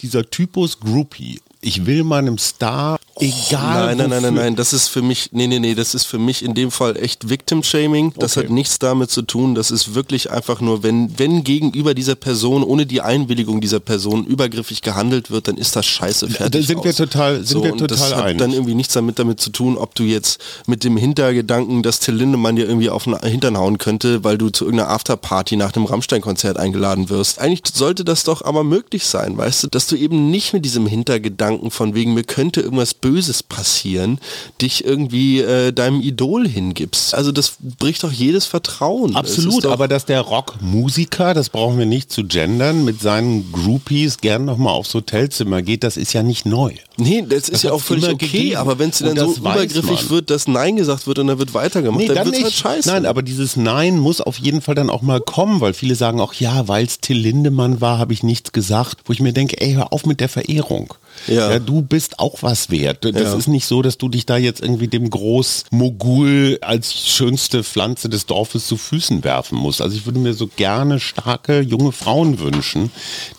[0.00, 1.40] dieser Typus Groupie.
[1.60, 3.94] Ich will meinem Star, egal.
[3.94, 6.18] Nein, nein, nein, nein, nein, das ist für mich, nee, nee, nee, das ist für
[6.18, 8.12] mich in dem Fall echt Victim-Shaming.
[8.18, 8.46] Das Okay.
[8.46, 9.54] hat nichts damit zu tun.
[9.54, 14.24] Das ist wirklich einfach nur, wenn, wenn gegenüber dieser Person, ohne die Einwilligung dieser Person
[14.24, 16.66] übergriffig gehandelt wird, dann ist das scheiße fertig.
[16.66, 16.96] sind wir aus.
[16.96, 18.38] total- sind so, wir und das total hat einig.
[18.38, 22.14] dann irgendwie nichts damit, damit zu tun, ob du jetzt mit dem Hintergedanken, dass Till
[22.14, 25.86] Lindemann dir irgendwie auf den Hintern hauen könnte, weil du zu irgendeiner Afterparty nach einem
[25.86, 27.38] Rammstein-Konzert eingeladen wirst.
[27.40, 30.86] Eigentlich sollte das doch aber möglich sein, weißt du, dass du eben nicht mit diesem
[30.86, 34.18] Hintergedanken von wegen, mir könnte irgendwas Böses passieren,
[34.60, 37.14] dich irgendwie äh, deinem Idol hingibst.
[37.14, 39.16] Also das bricht doch jedes Vertrauen.
[39.16, 44.18] Absolut, ist aber dass der Rockmusiker, das brauchen wir nicht zu gendern, mit seinen Groupies
[44.18, 46.72] gern nochmal aufs Hotelzimmer geht, das ist ja nicht neu.
[46.98, 48.56] Nee, das ist Das ja auch völlig okay, gegeben.
[48.56, 50.10] aber wenn es dann so übergriffig man.
[50.10, 52.42] wird, dass Nein gesagt wird und dann wird weitergemacht, Nee, dann, dann nicht.
[52.42, 52.88] halt scheiße.
[52.88, 56.20] Nein, aber dieses Nein muss auf jeden Fall dann auch mal kommen, weil viele sagen
[56.20, 58.98] auch, ja, weil es Till Lindemann war, habe ich nichts gesagt.
[59.06, 60.94] Wo ich mir denke, ey, hör auf mit der Verehrung.
[61.26, 61.58] Ja.
[61.58, 63.04] du bist auch was wert.
[63.04, 63.34] Das Ja.
[63.34, 68.26] ist nicht so, dass du dich da jetzt irgendwie dem Großmogul als schönste Pflanze des
[68.26, 69.82] Dorfes zu Füßen werfen musst.
[69.82, 72.90] Also ich würde mir so gerne starke junge Frauen wünschen,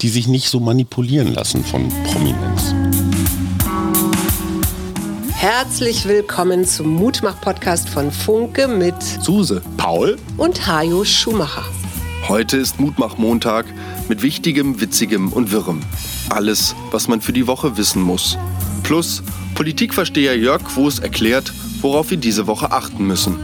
[0.01, 2.73] die sich nicht so manipulieren lassen von Prominenz.
[5.33, 9.61] Herzlich willkommen zum Mutmach-Podcast von Funke mit Suse.
[9.77, 10.17] Paul?
[10.37, 11.63] und Hajo Schumacher.
[12.27, 13.65] Heute ist Mutmach-Montag
[14.09, 15.81] mit Wichtigem, Witzigem und Wirrem.
[16.29, 18.37] Alles, was man für die Woche wissen muss.
[18.83, 19.23] Plus
[19.55, 23.37] Politikversteher Jörg Quos erklärt, worauf wir diese Woche achten müssen.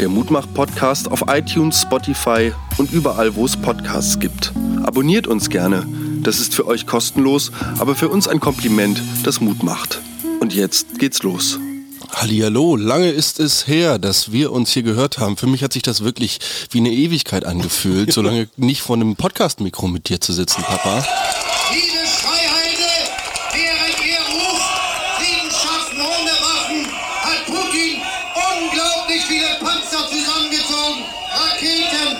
[0.00, 4.52] Der Mutmach-Podcast auf iTunes, Spotify und überall, wo es Podcasts gibt.
[4.84, 5.86] Abonniert uns gerne.
[6.22, 10.00] Das ist für euch kostenlos, aber für uns ein Kompliment, das Mut macht.
[10.40, 11.58] Und jetzt geht's los.
[12.12, 15.36] Hallihallo, lange ist es her, dass wir uns hier gehört haben.
[15.36, 16.38] Für mich hat sich das wirklich
[16.70, 21.04] wie eine Ewigkeit angefühlt, so lange nicht vor einem Podcast-Mikro mit dir zu sitzen, Papa.
[21.70, 22.92] Liebe Schreiheide,
[23.52, 24.80] während ihr ruft,
[25.18, 26.86] Frieden schaffen ohne Waffen,
[27.22, 28.00] hat Putin
[28.34, 31.04] unglaublich viele Panzer zusammengezogen,
[31.34, 32.16] Raketen,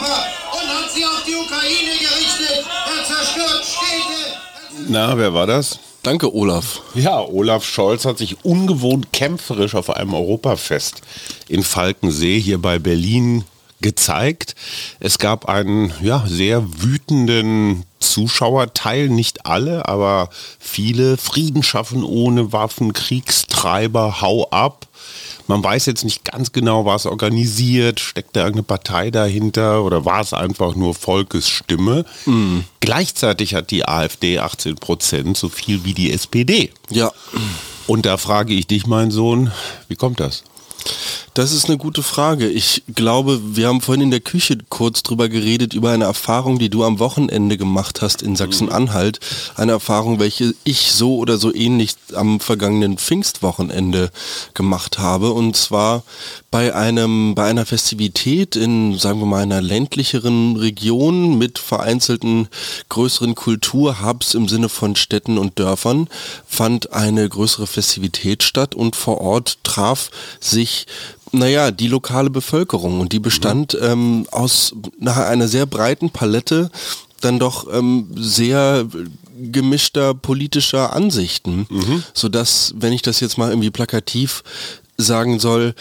[0.00, 2.64] Marschflugkörper und hat sie auf die Ukraine gerichtet.
[2.86, 4.88] Er zerstört Städte.
[4.88, 5.78] Na, wer war das?
[6.02, 6.80] Danke, Olaf.
[6.94, 11.02] Ja, Olaf Scholz hat sich ungewohnt kämpferisch auf einem Europafest
[11.48, 13.44] in Falkensee hier bei Berlin
[13.82, 14.54] gezeigt.
[14.98, 21.18] Es gab einen ja, sehr wütenden Zuschauerteil, nicht alle, aber viele.
[21.18, 24.86] Frieden schaffen ohne Waffen, Kriegstreiber, hau ab.
[25.50, 30.04] Man weiß jetzt nicht ganz genau, war es organisiert, steckt da irgendeine Partei dahinter oder
[30.04, 32.04] war es einfach nur Volkesstimme.
[32.78, 36.70] Gleichzeitig hat die AfD 18 Prozent, so viel wie die SPD.
[36.88, 37.10] Ja,
[37.88, 39.50] Und da frage ich dich, mein Sohn,
[39.88, 40.44] wie kommt das?
[41.34, 42.48] Das ist eine gute Frage.
[42.48, 46.70] Ich glaube, wir haben vorhin in der Küche kurz drüber geredet, über eine Erfahrung, die
[46.70, 49.20] du am Wochenende gemacht hast in Sachsen-Anhalt.
[49.54, 54.10] Eine Erfahrung, welche ich so oder so ähnlich am vergangenen Pfingstwochenende
[54.54, 55.32] gemacht habe.
[55.32, 56.02] Und zwar
[56.50, 62.48] bei einem, bei einer Festivität in, sagen wir mal, einer ländlicheren Region mit vereinzelten
[62.88, 66.08] größeren Kulturhubs im Sinne von Städten und Dörfern
[66.46, 70.69] fand eine größere Festivität statt und vor Ort traf sich
[71.32, 73.00] naja, die lokale Bevölkerung.
[73.00, 76.70] Und die bestand ähm, aus nach einer sehr breiten Palette
[77.20, 78.86] dann doch ähm, sehr
[79.38, 81.66] gemischter politischer Ansichten,
[82.14, 84.42] sodass, wenn ich das jetzt mal irgendwie plakativ
[84.96, 85.74] sagen soll,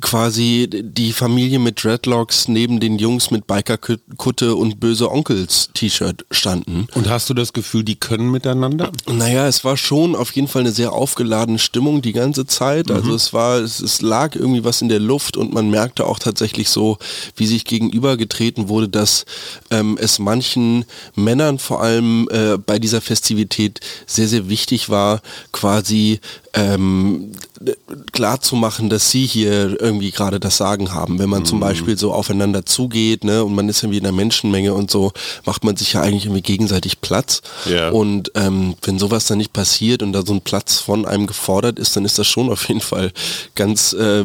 [0.00, 6.86] quasi die Familie mit Dreadlocks neben den Jungs mit Bikerkutte und böse Onkels T-Shirt standen.
[6.94, 8.90] Und hast du das Gefühl, die können miteinander?
[9.06, 12.90] Naja, es war schon auf jeden Fall eine sehr aufgeladene Stimmung die ganze Zeit.
[12.90, 16.18] Also es war, es, es lag irgendwie was in der Luft und man merkte auch
[16.18, 16.98] tatsächlich so,
[17.36, 19.24] wie sich gegenübergetreten wurde, dass
[19.70, 20.84] ähm, es manchen
[21.14, 25.22] Männern vor allem äh, bei dieser Festivität sehr, sehr wichtig war,
[25.52, 26.20] quasi
[26.54, 27.32] ähm,
[28.12, 31.18] klar zu machen, dass sie hier irgendwie gerade das Sagen haben.
[31.18, 34.74] Wenn man zum Beispiel so aufeinander zugeht, ne, und man ist irgendwie in einer Menschenmenge
[34.74, 35.12] und so,
[35.44, 37.42] macht man sich ja eigentlich irgendwie gegenseitig Platz.
[37.66, 37.90] Ja.
[37.90, 41.78] Und ähm, wenn sowas dann nicht passiert und da so ein Platz von einem gefordert
[41.78, 43.12] ist, dann ist das schon auf jeden Fall
[43.54, 44.24] ganz äh,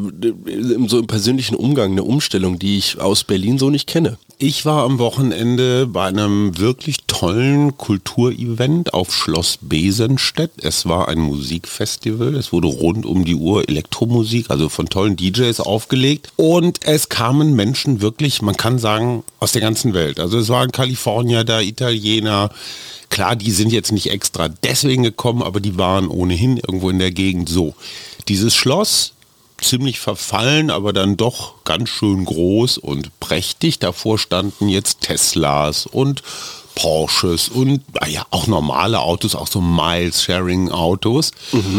[0.87, 4.17] so im persönlichen Umgang eine Umstellung, die ich aus Berlin so nicht kenne.
[4.41, 10.51] Ich war am Wochenende bei einem wirklich tollen Kulturevent auf Schloss Besenstedt.
[10.61, 12.35] Es war ein Musikfestival.
[12.35, 16.31] Es wurde rund um die Uhr Elektromusik, also von tollen DJs aufgelegt.
[16.37, 20.21] Und es kamen Menschen wirklich, man kann sagen, aus der ganzen Welt.
[20.21, 22.49] Also es waren Kalifornier da, Italiener.
[23.09, 27.11] Klar, die sind jetzt nicht extra deswegen gekommen, aber die waren ohnehin irgendwo in der
[27.11, 27.75] Gegend so.
[28.29, 29.11] Dieses Schloss
[29.61, 33.79] ziemlich verfallen, aber dann doch ganz schön groß und prächtig.
[33.79, 36.23] Davor standen jetzt Teslas und
[36.75, 41.31] Porsches und ja auch normale Autos, auch so Miles-Sharing-Autos.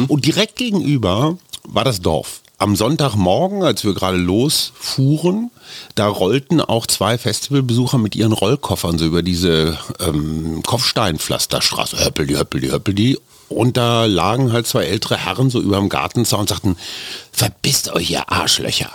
[0.09, 2.43] Und direkt gegenüber war das Dorf.
[2.59, 5.51] Am Sonntagmorgen, als wir gerade losfuhren,
[5.95, 12.69] da rollten auch zwei Festivalbesucher mit ihren Rollkoffern so über diese ähm, Kopfsteinpflasterstraße, höppeldi, höppeldi,
[12.69, 13.19] höppeldi.
[13.51, 16.77] Und da lagen halt zwei ältere Herren so über dem Gartenzaun und sagten,
[17.33, 18.91] verpisst euch ihr Arschlöcher.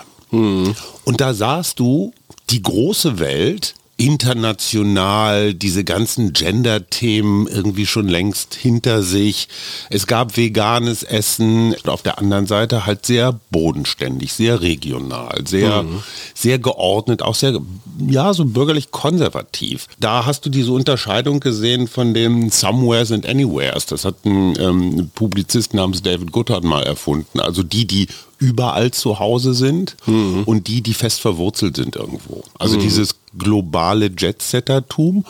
[1.04, 2.14] Und da sahst du
[2.50, 9.48] die große Welt international diese ganzen Gender-Themen irgendwie schon längst hinter sich.
[9.90, 15.86] Es gab veganes Essen, auf der anderen Seite halt sehr bodenständig, sehr regional, sehr,
[16.34, 17.58] sehr geordnet, auch sehr,
[18.06, 19.88] ja, so bürgerlich konservativ.
[19.98, 23.86] Da hast du diese Unterscheidung gesehen von dem Somewheres and Anywheres.
[23.86, 27.40] Das hat ein ähm, Publizist namens David Goodhart mal erfunden.
[27.40, 28.08] Also die, die
[28.40, 32.44] überall zu Hause sind und die, die fest verwurzelt sind irgendwo.
[32.58, 35.26] Also dieses globale Jetsettertum,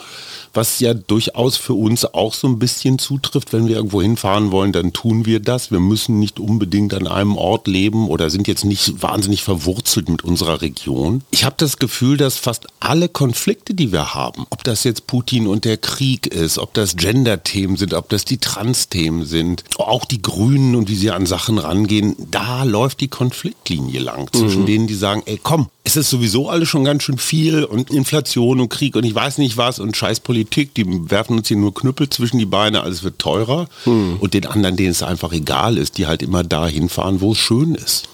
[0.53, 4.71] was ja durchaus für uns auch so ein bisschen zutrifft, wenn wir irgendwo hinfahren wollen,
[4.71, 5.71] dann tun wir das.
[5.71, 10.23] Wir müssen nicht unbedingt an einem Ort leben oder sind jetzt nicht wahnsinnig verwurzelt mit
[10.23, 11.23] unserer Region.
[11.31, 15.47] Ich habe das Gefühl, dass fast alle Konflikte, die wir haben, ob das jetzt Putin
[15.47, 20.21] und der Krieg ist, ob das Gender-Themen sind, ob das die Trans-Themen sind, auch die
[20.21, 24.95] Grünen und wie sie an Sachen rangehen, da läuft die Konfliktlinie lang zwischen denen, die
[24.95, 28.95] sagen, ey komm, es ist sowieso alles schon ganz schön viel und Inflation und Krieg
[28.95, 32.39] und ich weiß nicht was und scheiß Politik, die werfen uns hier nur Knüppel zwischen
[32.39, 36.23] die Beine, alles wird teurer und den anderen, denen es einfach egal ist, die halt
[36.23, 38.09] immer da hinfahren, wo es schön ist.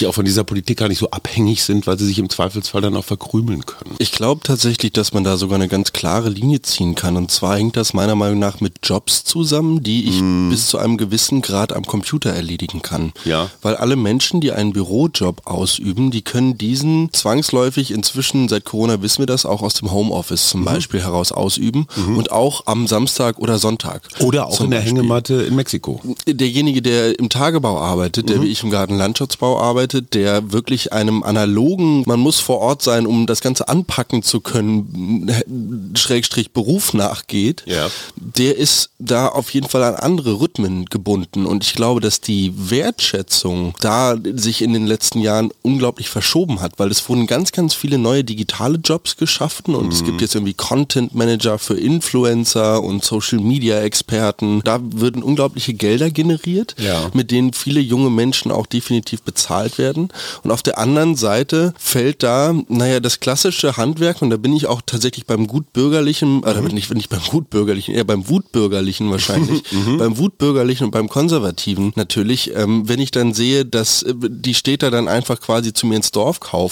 [0.00, 2.82] Die auch von dieser Politik gar nicht so abhängig sind, weil sie sich im Zweifelsfall
[2.82, 3.94] dann auch verkrümeln können.
[3.98, 7.16] Ich glaube tatsächlich, dass man da sogar eine ganz klare Linie ziehen kann.
[7.16, 10.20] Und zwar hängt das meiner Meinung nach mit Jobs zusammen, die ich
[10.50, 13.14] bis zu einem gewissen Grad am Computer erledigen kann.
[13.24, 13.48] Ja.
[13.62, 19.18] Weil alle Menschen, die einen Bürojob ausüben, die können diesen zwangsläufig inzwischen, seit Corona wissen
[19.20, 23.58] wir das, auch aus dem Homeoffice zum Beispiel heraus ausüben und auch am Samstag oder
[23.58, 24.02] Sonntag.
[24.20, 24.96] Oder auch in der Beispiel.
[24.98, 26.00] Hängematte in Mexiko.
[26.26, 32.02] derjenige, der im Tagebau arbeitet, der wie ich im Gartenlandschaftsbau arbeitet, der wirklich einem analogen,
[32.06, 35.30] man muss vor Ort sein, um das Ganze anpacken zu können,
[35.94, 37.88] Schrägstrich Beruf nachgeht, Ja.
[38.16, 41.46] der ist da auf jeden Fall an andere Rhythmen gebunden.
[41.46, 46.78] Und ich glaube, dass die Wertschätzung da sich in den letzten Jahren unglaublich verschoben hat,
[46.80, 50.54] weil es wurden ganz, ganz viele neue digitale Jobs geschaffen und es gibt jetzt irgendwie
[50.54, 54.62] Content Manager für Influencer und Social Media Experten.
[54.64, 57.10] Da würden unglaubliche Gelder generiert, Ja.
[57.14, 60.08] mit denen viele junge Menschen auch definitiv bezahlt werden.
[60.42, 64.66] Und auf der anderen Seite fällt da, naja, das klassische Handwerk, und da bin ich
[64.66, 69.62] auch tatsächlich beim gutbürgerlichen, oder nicht, nicht beim gutbürgerlichen, eher beim wutbürgerlichen wahrscheinlich,
[69.98, 74.90] beim wutbürgerlichen und beim konservativen natürlich, ähm, wenn ich dann sehe, dass äh, die Städter
[74.90, 76.69] dann einfach quasi zu mir ins Dorf kaufen,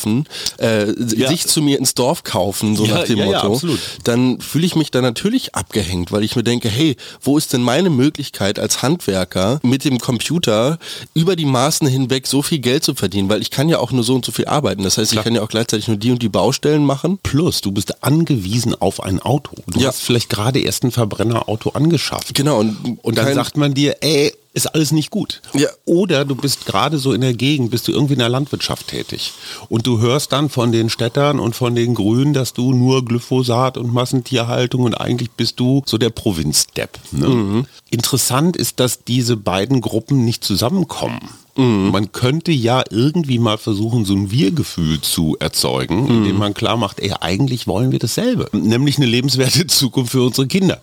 [0.58, 0.86] äh,
[1.16, 1.28] Ja.
[1.28, 3.60] sich zu mir ins Dorf kaufen, so Ja, nach dem ja, Motto,
[4.04, 7.62] dann fühle ich mich da natürlich abgehängt, weil ich mir denke, hey, wo ist denn
[7.62, 10.78] meine Möglichkeit als Handwerker mit dem Computer
[11.14, 14.04] über die Maßen hinweg so viel Geld zu verdienen, weil ich kann ja auch nur
[14.04, 14.82] so und so viel arbeiten.
[14.82, 17.18] Das heißt, ich kann ja auch gleichzeitig nur die und die Baustellen machen.
[17.22, 19.56] Plus, du bist angewiesen auf ein Auto.
[19.66, 22.34] Du hast vielleicht gerade erst ein Verbrennerauto angeschafft.
[22.34, 22.58] Genau.
[22.60, 25.40] Und, Und dann sagt man dir, ey, ist alles nicht gut.
[25.54, 25.68] Ja.
[25.84, 29.32] Oder du bist gerade so in der Gegend, bist du irgendwie in der Landwirtschaft tätig.
[29.68, 33.76] Und du hörst dann von den Städtern und von den Grünen, dass du nur Glyphosat
[33.76, 36.98] und Massentierhaltung und eigentlich bist du so der Provinzdepp.
[37.12, 37.66] Ne?
[37.90, 41.20] Interessant ist, dass diese beiden Gruppen nicht zusammenkommen.
[41.60, 47.00] Man könnte ja irgendwie mal versuchen, so ein Wir-Gefühl zu erzeugen, indem man klar macht,
[47.00, 48.48] ey, eigentlich wollen wir dasselbe.
[48.52, 50.80] Nämlich eine lebenswerte Zukunft für unsere Kinder.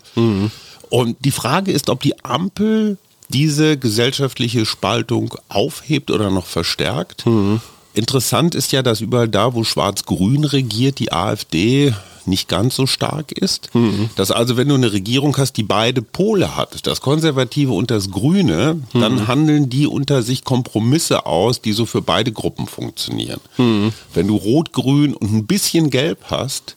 [0.90, 2.98] Und die Frage ist, ob die Ampel
[3.30, 7.26] diese gesellschaftliche Spaltung aufhebt oder noch verstärkt.
[7.94, 11.94] Interessant ist ja, dass überall da, wo Schwarz-Grün regiert, die AfD
[12.28, 13.70] nicht ganz so stark ist.
[14.16, 18.10] Dass also, wenn du eine Regierung hast, die beide Pole hat, das Konservative und das
[18.12, 23.40] Grüne, dann handeln die unter sich Kompromisse aus, die so für beide Gruppen funktionieren.
[24.14, 26.76] Wenn du Rot-Grün und ein bisschen Gelb hast,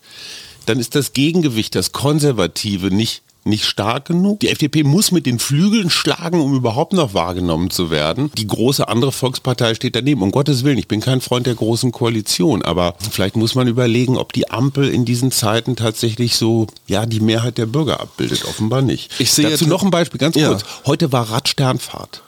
[0.66, 4.40] dann ist das Gegengewicht, das Konservative, nicht, nicht stark genug.
[4.40, 8.30] Die FDP muss mit den Flügeln schlagen, um überhaupt noch wahrgenommen zu werden.
[8.36, 10.22] Die große andere Volkspartei steht daneben.
[10.22, 14.16] Um Gottes Willen, ich bin kein Freund der großen Koalition, aber vielleicht muss man überlegen,
[14.16, 18.44] ob die Ampel in diesen Zeiten tatsächlich so, ja, die Mehrheit der Bürger abbildet.
[18.44, 19.10] Offenbar nicht.
[19.18, 20.48] Ich sehe Dazu noch ein Beispiel, ganz Ja.
[20.48, 20.64] kurz.
[20.86, 22.22] Heute war Radsternfahrt.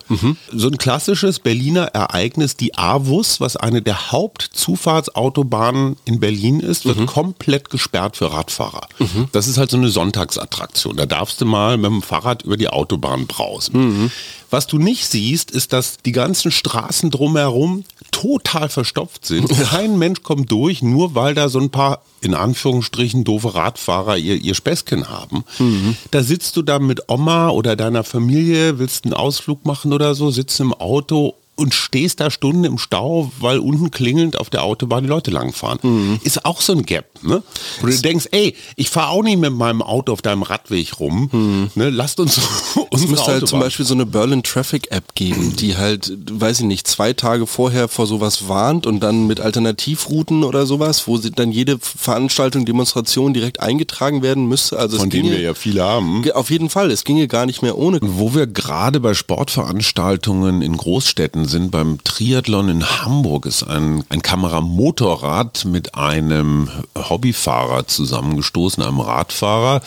[0.52, 6.98] So ein klassisches Berliner Ereignis, die AWUS, was eine der Hauptzufahrtsautobahnen in Berlin ist, wird
[7.06, 8.88] komplett gesperrt für Radfahrer.
[9.32, 10.96] Das ist halt so eine Sonntagsattraktion.
[10.96, 14.10] Da darfst du mal mit dem Fahrrad über die Autobahn brausen.
[14.50, 19.48] Was du nicht siehst, ist, dass die ganzen Straßen drumherum total verstopft sind.
[19.70, 24.36] Kein Mensch kommt durch, nur weil da so ein paar in Anführungsstrichen doofe Radfahrer ihr,
[24.36, 25.44] ihr Späßchen haben.
[25.58, 25.96] Mhm.
[26.10, 30.30] Da sitzt du da mit Oma oder deiner Familie, willst einen Ausflug machen oder so,
[30.30, 35.04] sitzt im Auto und stehst da Stunden im Stau, weil unten klingelnd auf der Autobahn
[35.04, 35.78] die Leute langfahren.
[35.82, 36.20] Mhm.
[36.24, 37.42] Ist auch so ein Gap, ne?
[37.80, 41.28] Wo du denkst, ey, ich fahre auch nicht mit meinem Auto auf deinem Radweg rum.
[41.30, 41.70] Mhm.
[41.74, 41.90] Ne?
[41.90, 42.40] Lasst uns
[42.92, 46.66] Es müsste halt zum Beispiel so eine Berlin Traffic App geben, die halt, weiß ich
[46.66, 51.52] nicht, zwei Tage vorher vor sowas warnt und dann mit Alternativrouten oder sowas, wo dann
[51.52, 54.78] jede Veranstaltung, Demonstration direkt eingetragen werden müsste.
[54.78, 56.24] Also Von denen wir ja viele haben.
[56.32, 57.98] Auf jeden Fall, es ginge gar nicht mehr ohne.
[58.02, 64.22] Wo wir gerade bei Sportveranstaltungen in Großstädten sind beim Triathlon in Hamburg ist ein, ein
[64.22, 69.82] Kameramotorrad mit einem Hobbyfahrer zusammengestoßen, einem Radfahrer.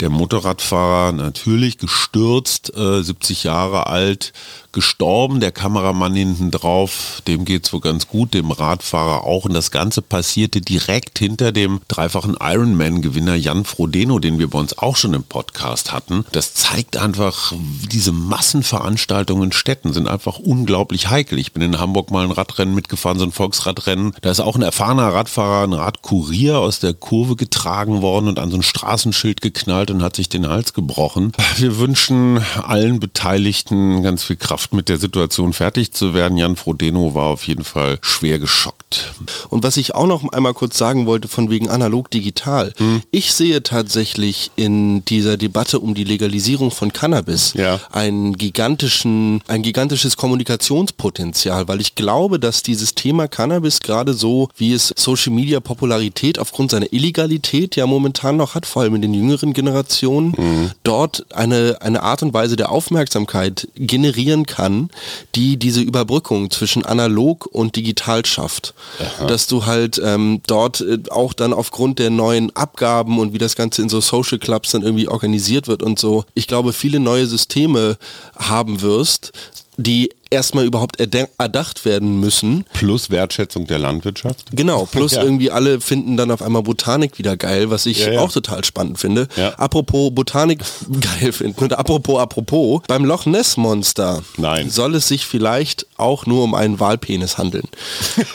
[0.00, 4.32] Der Motorradfahrer natürlich gestürzt, äh, 70 Jahre alt,
[4.72, 9.44] gestorben, der Kameramann hinten drauf, dem geht's wohl ganz gut, dem Radfahrer auch.
[9.44, 14.76] Und das Ganze passierte direkt hinter dem dreifachen Ironman-Gewinner Jan Frodeno, den wir bei uns
[14.76, 16.24] auch schon im Podcast hatten.
[16.32, 17.52] Das zeigt einfach,
[17.90, 21.38] diese Massenveranstaltungen in Städten sind einfach unglaublich heikel.
[21.38, 24.12] Ich bin in Hamburg mal ein Radrennen mitgefahren, so ein Volksradrennen.
[24.20, 28.50] Da ist auch ein erfahrener Radfahrer, ein Radkurier aus der Kurve getragen worden und an
[28.50, 31.32] so ein Straßenschild geknallt und hat sich den Hals gebrochen.
[31.56, 36.36] Wir wünschen allen Beteiligten ganz viel Kraft geschafft, mit der Situation fertig zu werden.
[36.36, 39.12] Jan Frodeno war auf jeden Fall schwer geschockt.
[39.48, 42.72] Und was ich auch noch einmal kurz sagen wollte, von wegen analog digital.
[42.76, 43.02] Hm.
[43.10, 47.80] Ich sehe tatsächlich in dieser Debatte um die Legalisierung von Cannabis ja.
[47.92, 54.72] einen gigantischen, ein gigantisches Kommunikationspotenzial, weil ich glaube, dass dieses Thema Cannabis gerade so, wie
[54.72, 59.14] es Social Media Popularität aufgrund seiner Illegalität ja momentan noch hat, vor allem in den
[59.14, 60.70] jüngeren Generationen, mhm.
[60.82, 64.90] dort eine, eine Art und Weise der Aufmerksamkeit generieren kann,
[65.36, 68.74] die diese Überbrückung zwischen analog und digital schafft.
[68.98, 69.26] Aha.
[69.26, 73.54] Dass du halt ähm, dort äh, auch dann aufgrund der neuen Abgaben und wie das
[73.54, 77.26] Ganze in so Social Clubs dann irgendwie organisiert wird und so, ich glaube, viele neue
[77.26, 77.96] Systeme
[78.36, 79.32] haben wirst,
[79.76, 82.64] die erstmal überhaupt erdacht werden müssen.
[82.72, 84.44] Plus Wertschätzung der Landwirtschaft.
[84.52, 85.22] Genau, plus ja.
[85.22, 88.20] irgendwie alle finden dann auf einmal Botanik wieder geil, was ich ja, ja.
[88.20, 89.28] auch total spannend finde.
[89.56, 90.60] Apropos Botanik
[91.20, 94.70] geil finden und apropos, apropos, beim Loch Ness Monster Nein.
[94.70, 97.68] soll es sich vielleicht auch nur um einen Walpenis handeln.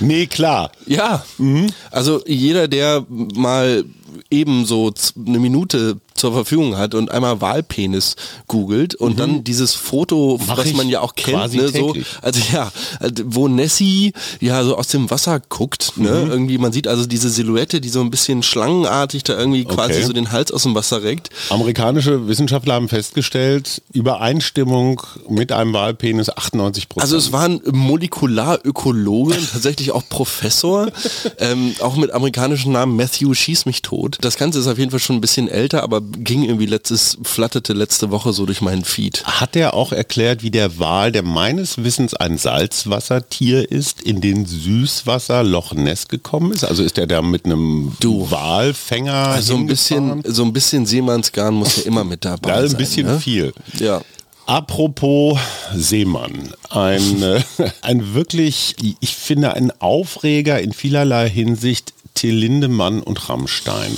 [0.00, 0.72] nee, klar.
[0.86, 1.72] Ja, mhm.
[1.90, 3.84] also jeder, der mal
[4.30, 4.92] eben so
[5.26, 8.14] eine Minute zur Verfügung hat und einmal Wahlpenis
[8.46, 9.16] googelt und mhm.
[9.16, 13.48] dann dieses Foto, Mach was man ja auch kennt, ne, so, also ja, also wo
[13.48, 16.30] Nessie ja so aus dem Wasser guckt, ne, mhm.
[16.30, 19.74] irgendwie, man sieht also diese Silhouette, die so ein bisschen schlangenartig da irgendwie okay.
[19.74, 21.30] quasi so den Hals aus dem Wasser reckt.
[21.50, 27.02] Amerikanische Wissenschaftler haben festgestellt, Übereinstimmung mit einem Wahlpenis 98 Prozent.
[27.02, 30.92] Also es war ein Molekularökologe, tatsächlich auch Professor,
[31.38, 34.18] ähm, auch mit amerikanischen Namen Matthew Schieß mich tot.
[34.20, 37.72] Das Ganze ist auf jeden Fall schon ein bisschen älter, aber ging irgendwie letztes, flatterte
[37.72, 39.24] letzte Woche so durch meinen Feed.
[39.24, 44.46] Hat er auch erklärt, wie der Wal, der meines Wissens ein Salzwassertier ist, in den
[44.46, 46.64] Süßwasser Loch Ness gekommen ist?
[46.64, 51.54] Also ist er da mit einem du, Walfänger also ein bisschen, so ein bisschen Seemannsgarn
[51.54, 52.70] muss ja immer mit dabei ja, ein sein.
[52.70, 53.20] Ein bisschen ne?
[53.20, 53.52] viel.
[53.78, 54.02] Ja.
[54.46, 55.38] Apropos
[55.74, 57.42] Seemann, ein, äh,
[57.80, 63.96] ein wirklich, ich finde, ein Aufreger in vielerlei Hinsicht Till Lindemann und Rammstein.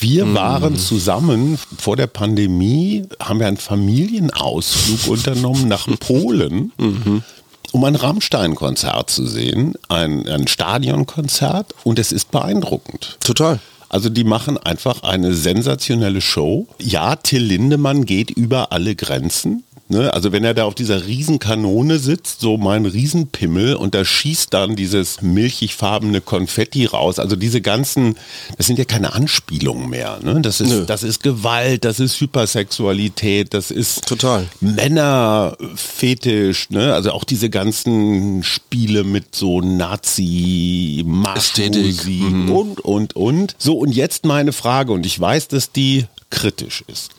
[0.00, 0.34] Wir mhm.
[0.34, 6.72] waren zusammen vor der Pandemie, haben wir einen Familienausflug unternommen nach Polen.
[6.78, 7.22] Mhm
[7.72, 13.16] um ein Rammstein-Konzert zu sehen, ein, ein Stadionkonzert und es ist beeindruckend.
[13.20, 13.60] Total.
[13.88, 16.68] Also die machen einfach eine sensationelle Show.
[16.80, 19.64] Ja, Till Lindemann geht über alle Grenzen.
[19.90, 20.14] Ne?
[20.14, 24.76] Also wenn er da auf dieser Riesenkanone sitzt, so mein Riesenpimmel und da schießt dann
[24.76, 27.18] dieses milchigfarbene Konfetti raus.
[27.18, 28.14] Also diese ganzen,
[28.56, 30.20] das sind ja keine Anspielungen mehr.
[30.22, 30.40] Ne?
[30.42, 36.70] Das, ist, das ist Gewalt, das ist Hypersexualität, das ist total Männerfetisch.
[36.70, 36.94] Ne?
[36.94, 42.52] Also auch diese ganzen Spiele mit so Nazi, Marschmusik mhm.
[42.52, 43.56] und, und, und.
[43.58, 47.10] So und jetzt meine Frage und ich weiß, dass die kritisch ist.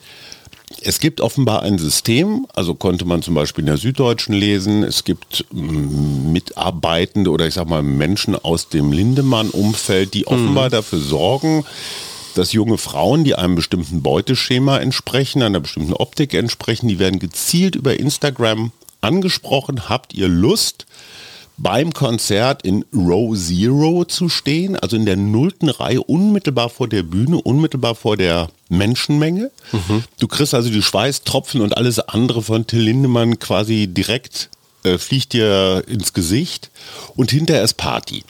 [0.80, 5.04] Es gibt offenbar ein System, also konnte man zum Beispiel in der Süddeutschen lesen, es
[5.04, 10.72] gibt mm, Mitarbeitende oder ich sag mal Menschen aus dem Lindemann-Umfeld, die offenbar mhm.
[10.72, 11.64] dafür sorgen,
[12.34, 17.76] dass junge Frauen, die einem bestimmten Beuteschema entsprechen, einer bestimmten Optik entsprechen, die werden gezielt
[17.76, 19.88] über Instagram angesprochen.
[19.88, 20.86] Habt ihr Lust,
[21.58, 27.02] beim Konzert in Row Zero zu stehen, also in der nullten Reihe, unmittelbar vor der
[27.02, 29.50] Bühne, unmittelbar vor der Menschenmenge.
[30.18, 34.48] Du kriegst also die Schweißtropfen und alles andere von Till Lindemann quasi direkt
[34.84, 36.70] äh, fliegt dir ins Gesicht
[37.14, 38.24] und hinterher ist Party.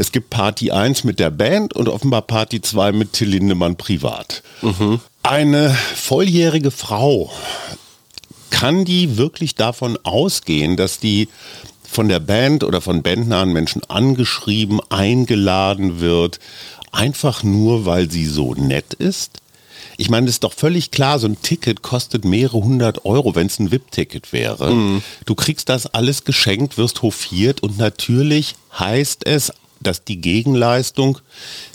[0.00, 4.42] Es gibt Party 1 mit der Band und offenbar Party 2 mit Till Lindemann privat.
[5.22, 7.30] Eine volljährige Frau,
[8.50, 11.28] kann die wirklich davon ausgehen, dass die
[11.94, 16.40] von der Band oder von bandnahen Menschen angeschrieben, eingeladen wird,
[16.92, 19.38] einfach nur, weil sie so nett ist?
[19.96, 23.46] Ich meine, es ist doch völlig klar, so ein Ticket kostet mehrere hundert Euro, wenn
[23.46, 25.00] es ein VIP-Ticket wäre.
[25.24, 31.18] Du kriegst das alles geschenkt, wirst hofiert und natürlich heißt es, dass die Gegenleistung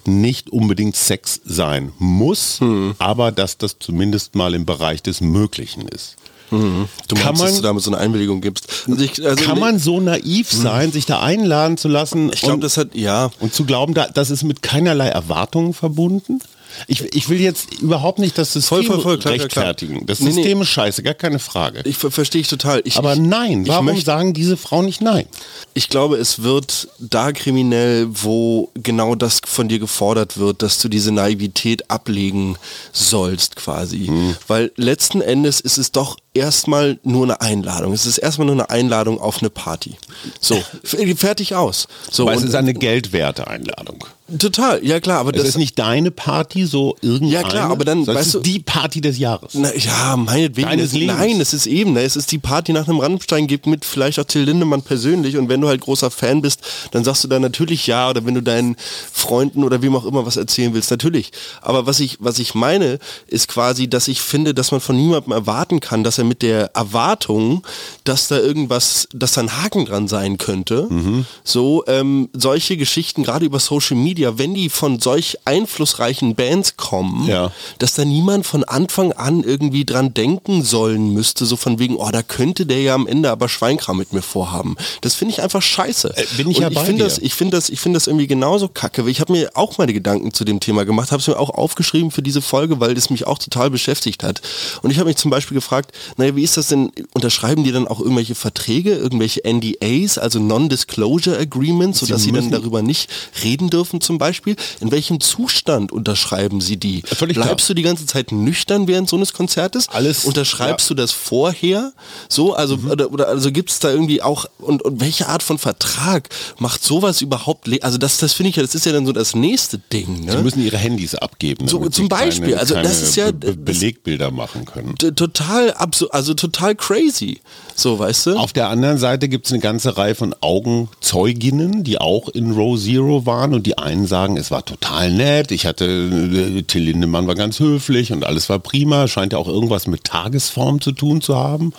[0.05, 2.59] nicht unbedingt Sex sein muss,
[2.97, 6.17] aber dass das zumindest mal im Bereich des Möglichen ist.
[6.51, 8.67] Du Kann meinst, man- dass du damit so eine Einwilligung gibst.
[8.87, 12.55] Also ich, also Kann man so naiv sein, sich da einladen zu lassen Ich glaube,
[12.55, 16.39] und, das hat, ja, und zu glauben, da, das ist mit keinerlei Erwartungen verbunden?
[16.87, 19.65] Ich, ich will jetzt überhaupt nicht das System Voll, voll, voll, klar, klar, klar.
[19.65, 20.05] rechtfertigen.
[20.05, 20.33] Das Nee, nee.
[20.35, 21.81] System ist scheiße, gar keine Frage.
[21.85, 22.81] ich ver verstehe ich total.
[22.85, 25.25] Ich, Aber nein, ich warum möchte- sagen diese Frauen nicht nein?
[25.73, 30.89] Ich glaube, es wird da kriminell, wo genau das von dir gefordert wird, dass du
[30.89, 32.57] diese Naivität ablegen
[32.91, 34.09] sollst quasi.
[34.09, 34.35] Mhm.
[34.47, 37.93] Weil letzten Endes ist es doch erstmal nur eine Einladung.
[37.93, 39.95] Es ist erstmal nur eine Einladung auf eine Party.
[40.39, 40.61] So,
[41.15, 41.87] fertig aus.
[42.11, 44.05] So, Weil es ist eine geldwerte Einladung.
[44.37, 47.31] Total, ja klar, aber Es das ist nicht deine Party, so irgendeine.
[47.31, 49.53] Ja, klar, aber dann, es weißt ist du- die Party des Jahres.
[49.53, 50.67] Na, ja, meinetwegen.
[50.67, 51.17] Deines Es- Lebens.
[51.17, 54.19] Nein, es ist eben, ne, es ist die Party nach einem Rammstein gibt mit vielleicht
[54.19, 57.39] auch Till Lindemann persönlich und wenn du halt großer Fan bist, dann sagst du da
[57.39, 58.75] natürlich ja oder wenn du deinen
[59.11, 61.31] Freunden oder wem auch immer was erzählen willst, natürlich.
[61.61, 65.31] Aber was ich, was ich meine, ist quasi, dass ich finde, dass man von niemandem
[65.33, 67.63] erwarten kann, dass er mit der Erwartung,
[68.03, 71.25] dass da irgendwas, dass da ein Haken dran sein könnte, Mhm.
[71.43, 77.27] so ähm, solche Geschichten, gerade über Social Media, wenn die von solch einflussreichen Bands kommen,
[77.27, 77.51] Ja.
[77.79, 82.09] dass da niemand von Anfang an irgendwie dran denken sollen müsste, so von wegen, oh,
[82.11, 84.75] da könnte der ja am Ende aber Schweinkram mit mir vorhaben.
[85.01, 86.13] Das finde ich einfach scheiße.
[86.17, 87.09] Äh, bin ich Und ja ich bei finde dir.
[87.09, 89.09] das, ich finde das, ich finde das irgendwie genauso kacke.
[89.09, 92.11] Ich habe mir auch meine Gedanken zu dem Thema gemacht, habe es mir auch aufgeschrieben
[92.11, 94.41] für diese Folge, weil es mich auch total beschäftigt hat.
[94.81, 96.91] Und ich habe mich zum Beispiel gefragt, naja, wie ist das denn?
[97.13, 102.51] Unterschreiben die dann auch irgendwelche Verträge, irgendwelche NDAs, also Non-Disclosure Agreements, sodass sie, dann müssen-
[102.51, 103.09] darüber nicht
[103.43, 104.55] reden dürfen zum Beispiel?
[104.79, 107.03] In welchem Zustand unterschreiben sie die?
[107.05, 107.45] Völlig klar.
[107.45, 109.87] Bleibst du die ganze Zeit nüchtern während so eines Konzertes?
[109.89, 110.95] Alles, Unterschreibst ja.
[110.95, 111.93] du das vorher?
[112.27, 112.89] So, also, Mhm.
[112.89, 116.83] oder, oder also gibt es da irgendwie auch, und, und welche Art von Vertrag macht
[116.83, 119.77] sowas überhaupt, also das, das finde ich ja, das ist ja dann so das nächste
[119.77, 120.41] Ding, Sie ne?
[120.41, 121.67] müssen ihre Handys abgeben.
[121.67, 124.65] So, zum sie Beispiel, keine, also das keine ist ja- Be Be das- Belegbilder machen
[124.65, 124.95] können.
[124.95, 127.41] Total absurd, also total crazy.
[127.75, 128.37] So, weißt du?
[128.37, 132.77] Auf der anderen Seite gibt es eine ganze Reihe von Augenzeuginnen, die auch in Row
[132.79, 137.27] Zero waren und die einen sagen, es war total nett, ich hatte, äh, Till Lindemann
[137.27, 141.21] war ganz höflich und alles war prima, scheint ja auch irgendwas mit Tagesform zu tun
[141.21, 141.73] zu haben.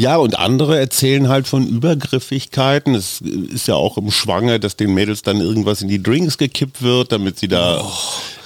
[0.00, 2.94] Ja, und andere erzählen halt von Übergriffigkeiten.
[2.94, 6.80] Es ist ja auch im Schwange, dass den Mädels dann irgendwas in die Drinks gekippt
[6.80, 7.86] wird, damit sie da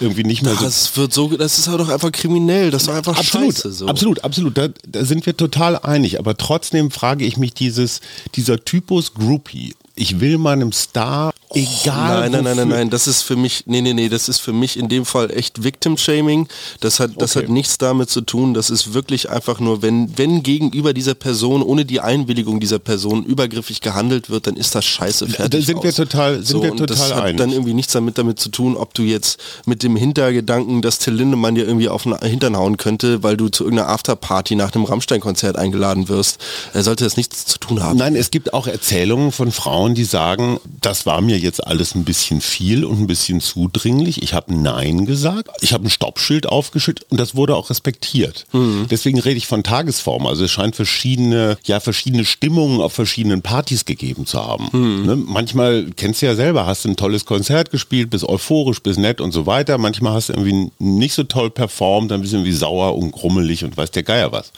[0.00, 2.88] irgendwie nicht mehr so das wird so, das ist aber doch einfach kriminell, das ist
[2.88, 3.72] doch einfach Absolut, scheiße.
[3.72, 3.87] So.
[3.87, 4.58] absolut, absolut.
[4.58, 6.18] Da, da sind wir total einig.
[6.18, 8.00] Aber trotzdem frage ich mich dieses,
[8.34, 9.74] dieser Typus Groupie.
[9.94, 13.80] Ich will meinem Star, egal Nein, nein, nein, nein, nein, das ist für mich, nee,
[13.80, 16.48] nee, nee, das ist für mich in dem Fall echt Victim-Shaming.
[16.80, 17.46] Das hat, das Okay.
[17.46, 18.54] hat nichts damit zu tun.
[18.54, 23.24] Das ist wirklich einfach nur, wenn, wenn gegenüber dieser Person, ohne die Einwilligung dieser Person
[23.24, 25.60] übergriffig gehandelt wird, dann ist das scheiße fertig.
[25.60, 25.96] Da sind wir aus.
[25.96, 27.36] total- sind wir und total das hat einig.
[27.38, 31.14] dann irgendwie nichts damit, damit zu tun, ob du jetzt mit dem Hintergedanken, dass Till
[31.14, 34.84] Lindemann dir irgendwie auf den Hintern hauen könnte, weil du zu irgendeiner Afterparty nach einem
[34.84, 36.38] Rammstein-Konzert eingeladen wirst.
[36.72, 37.98] Er sollte das nichts zu tun haben.
[37.98, 42.04] Nein, es gibt auch Erzählungen von Frauen, die sagen, das war mir jetzt alles ein
[42.04, 44.22] bisschen viel und ein bisschen zudringlich.
[44.22, 45.50] Ich habe Nein gesagt.
[45.61, 48.46] Ich habe ein Stoppschild aufgeschüttet und das wurde auch respektiert.
[48.52, 48.87] Mhm.
[48.90, 50.26] Deswegen rede ich von Tagesform.
[50.26, 54.68] Also es scheint verschiedene, ja, verschiedene Stimmungen auf verschiedenen Partys gegeben zu haben.
[54.72, 55.07] Mhm.
[55.07, 55.16] Ne?
[55.16, 59.20] Manchmal, kennst du ja selber, hast du ein tolles Konzert gespielt, bist euphorisch, bist nett
[59.20, 59.78] und so weiter.
[59.78, 63.76] Manchmal hast du irgendwie nicht so toll performt, ein bisschen wie sauer und grummelig und
[63.76, 64.52] weiß der Geier was.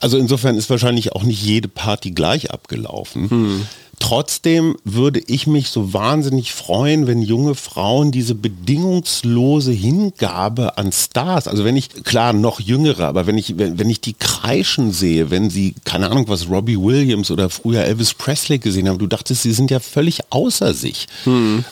[0.00, 3.66] Also insofern ist wahrscheinlich auch nicht jede Party gleich abgelaufen.
[3.98, 11.48] Trotzdem würde ich mich so wahnsinnig freuen, wenn junge Frauen diese bedingungslose Hingabe an Stars,
[11.48, 15.30] also wenn ich, klar, noch jüngere, aber wenn ich, wenn, wenn ich die kreischen sehe,
[15.30, 19.42] wenn sie, keine Ahnung, was Robbie Williams oder früher Elvis Presley gesehen haben, du dachtest,
[19.42, 21.06] sie sind ja völlig außer sich.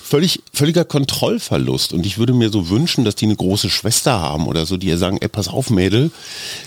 [0.02, 1.92] Völlig, völliger Kontrollverlust.
[1.92, 4.88] Und ich würde mir so wünschen, dass die eine große Schwester haben oder so, die
[4.88, 6.11] ihr sagen, ey, pass auf, Mädel,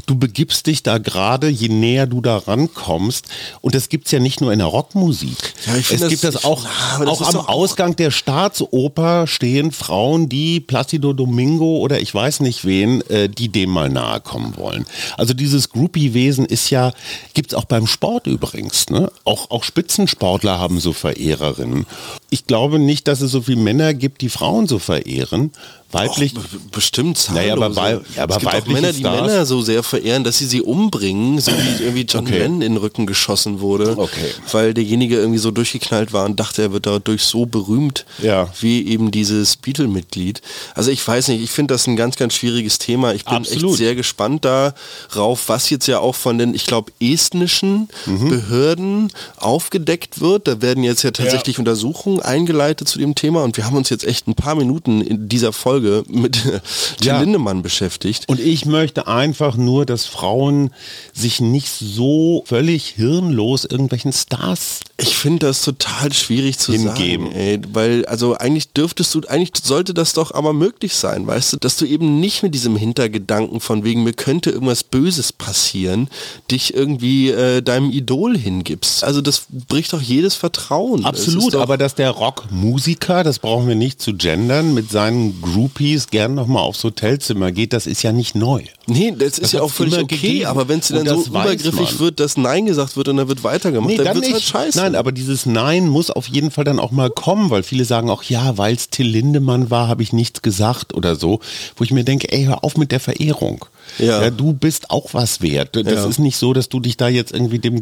[0.05, 3.25] du begibst dich da gerade, je näher du da rankommst.
[3.61, 5.44] Und das gibt's ja nicht nur in der Rockmusik.
[5.65, 6.63] Ja, ich es gibt das- das ich- auch,
[6.99, 12.39] das auch am auch- Ausgang der Staatsoper stehen Frauen, die Placido Domingo oder ich weiß
[12.41, 14.85] nicht wen, äh, die dem mal nahe kommen wollen.
[15.17, 16.91] Also dieses Groupie-Wesen ist ja,
[17.33, 18.89] gibt's auch beim Sport übrigens.
[18.89, 19.11] Ne?
[19.23, 21.85] Auch, auch Spitzensportler haben so Verehrerinnen.
[22.29, 25.51] Ich glaube nicht, dass es so viele Männer gibt, die Frauen so verehren.
[25.91, 27.41] Weiblich, Och, bestimmt zahllose.
[27.41, 30.23] Naja, aber wei- ja, aber es gibt auch Männer, die Stars- Männer so sehr verehren,
[30.25, 32.39] dass sie sie umbringen, so wie irgendwie John Okay.
[32.39, 34.31] Lennon in den Rücken geschossen wurde, Okay.
[34.51, 38.49] weil derjenige irgendwie so durchgeknallt war und dachte, er wird dadurch so berühmt, Ja.
[38.59, 40.41] wie eben dieses Beatle-Mitglied.
[40.73, 43.13] Also ich weiß nicht, ich finde das ein ganz, ganz schwieriges Thema.
[43.13, 43.69] Ich bin Absolut.
[43.71, 48.29] echt sehr gespannt darauf, was jetzt ja auch von den, ich glaube, estnischen Mhm.
[48.29, 50.47] Behörden aufgedeckt wird.
[50.47, 54.03] Da werden jetzt ja tatsächlich Untersuchungen eingeleitet zu dem Thema und wir haben uns jetzt
[54.03, 55.74] echt ein paar Minuten in dieser Folge
[56.07, 56.33] mit
[56.97, 57.19] Till Ja.
[57.19, 58.27] Lindemann beschäftigt.
[58.27, 60.71] Und ich möchte einfach nur, dass Frauen
[61.13, 67.27] sich nicht so völlig hirnlos irgendwelchen Stars Ich finde das total schwierig zu Hingeben.
[67.27, 71.53] sagen, ey, weil also eigentlich dürftest du, eigentlich sollte das doch aber möglich sein, weißt
[71.53, 76.09] du, dass du eben nicht mit diesem Hintergedanken von wegen mir könnte irgendwas Böses passieren,
[76.49, 79.03] dich irgendwie äh, deinem Idol hingibst.
[79.03, 81.03] Also das bricht doch jedes Vertrauen.
[81.03, 86.35] Absolut, aber dass der Rockmusiker, das brauchen wir nicht zu gendern, mit seinen Groupies gern
[86.35, 88.63] nochmal aufs Hotelzimmer geht, das ist ja nicht neu.
[88.87, 90.45] Nee, das ist Das ja auch völlig okay, gegeben.
[90.45, 91.99] aber wenn es dann so übergriffig man.
[91.99, 94.33] wird, dass Nein gesagt wird und dann wird weitergemacht, Nee, dann, dann nicht.
[94.33, 94.77] halt scheiße.
[94.77, 98.09] Nein, aber dieses Nein muss auf jeden Fall dann auch mal kommen, weil viele sagen
[98.09, 101.39] auch, ja, weil es Till Lindemann war, habe ich nichts gesagt oder so,
[101.75, 103.65] wo ich mir denke, ey, hör auf mit der Verehrung.
[103.97, 104.29] Ja.
[104.29, 105.75] du bist auch was wert.
[105.75, 106.05] Das Ja.
[106.05, 107.79] ist nicht so, dass du dich da jetzt irgendwie dem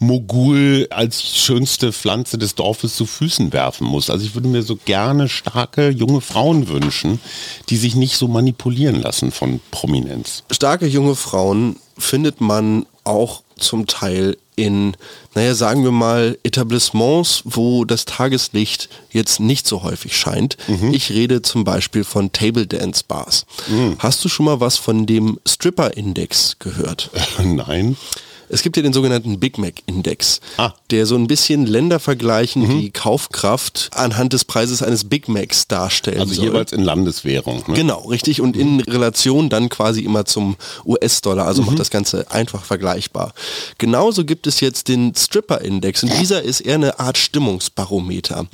[0.00, 4.10] Großmogul als schönste Pflanze des Dorfes zu Füßen werfen musst.
[4.10, 7.20] Also ich würde mir so gerne starke junge Frauen wünschen,
[7.68, 10.44] die sich nicht so manipulieren lassen von Prominenz.
[10.50, 14.94] starke junge Frauen findet man auch zum Teil in,
[15.34, 20.58] naja, sagen wir mal, Etablissements, wo das Tageslicht jetzt nicht so häufig scheint.
[20.92, 23.46] Ich rede zum Beispiel von Table Dance Bars.
[23.98, 27.10] Hast du schon mal was von dem Stripper-Index gehört?
[27.42, 27.96] Nein.
[28.52, 30.72] Es gibt ja den sogenannten Big Mac Index, Ah.
[30.90, 36.20] der so ein bisschen Länder vergleichen, die Kaufkraft anhand des Preises eines Big Macs darstellen
[36.20, 36.44] Also soll.
[36.44, 37.64] jeweils in Landeswährung.
[37.66, 37.74] Ne?
[37.74, 38.40] Genau, richtig.
[38.40, 43.32] Und in Relation dann quasi immer zum US-Dollar, also macht das Ganze einfach vergleichbar.
[43.78, 48.46] Genauso gibt es jetzt den Stripper-Index und dieser ist eher eine Art Stimmungsbarometer,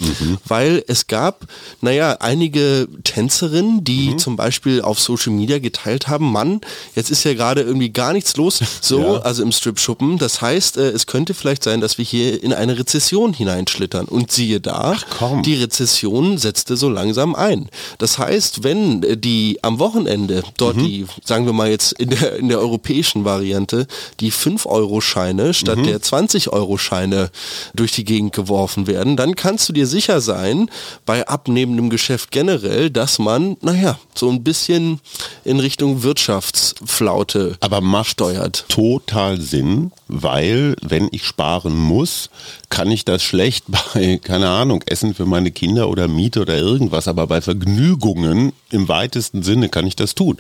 [0.46, 1.46] weil es gab,
[1.80, 6.60] naja, einige Tänzerinnen, die zum Beispiel auf Social Media geteilt haben, Mann,
[6.94, 9.12] jetzt ist ja gerade irgendwie gar nichts los, so, Ja.
[9.22, 9.52] also im
[9.88, 10.18] Strip-Schuppen.
[10.18, 14.04] Das heißt, äh, es könnte vielleicht sein, dass wir hier in eine Rezession hineinschlittern.
[14.06, 14.96] Und siehe da,
[15.44, 17.68] die Rezession setzte so langsam ein.
[17.98, 20.84] Das heißt, wenn äh, die am Wochenende dort Mhm.
[20.84, 23.86] die, sagen wir mal jetzt in der, in der europäischen Variante,
[24.20, 25.84] die 5-Euro-Scheine statt Mhm.
[25.84, 27.30] der 20-Euro-Scheine
[27.74, 30.70] durch die Gegend geworfen werden, dann kannst du dir sicher sein,
[31.06, 35.00] bei abnehmendem Geschäft generell, dass man, naja, so ein bisschen
[35.44, 38.64] in Richtung Wirtschaftsflaute Aber macht steuert.
[38.68, 39.77] total Sinn,
[40.08, 42.30] weil wenn ich sparen muss,
[42.70, 43.64] kann ich das schlecht
[43.94, 48.88] bei, keine Ahnung, Essen für meine Kinder oder Miete oder irgendwas, aber bei Vergnügungen im
[48.88, 50.36] weitesten Sinne kann ich das tun.